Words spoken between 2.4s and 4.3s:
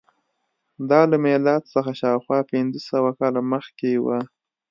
پنځه سوه کاله مخکې وه.